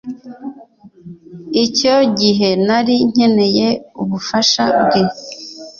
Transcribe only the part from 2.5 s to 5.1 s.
nari nkeneye ubufasha bwe